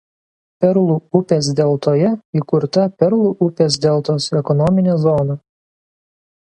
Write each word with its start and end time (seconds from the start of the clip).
Perlų 0.63 0.95
upės 1.19 1.49
deltoje 1.59 2.09
įkurta 2.41 2.87
Perlų 3.05 3.31
upės 3.49 3.79
deltos 3.87 4.31
ekonominė 4.43 4.99
zona. 5.07 5.39